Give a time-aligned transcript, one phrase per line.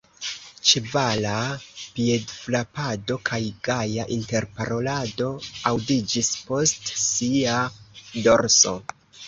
[0.67, 1.33] Ĉevala
[1.97, 5.29] piedfrapado kaj gaja interparolado
[5.73, 7.63] aŭdiĝis post lia
[8.29, 8.79] dorso.